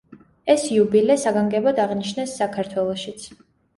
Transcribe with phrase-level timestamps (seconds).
[0.53, 3.29] ეს იუბილე საგანგებოდ აღნიშნეს საქართველოშიც.